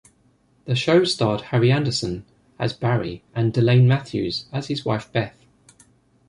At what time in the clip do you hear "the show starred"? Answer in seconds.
0.65-1.41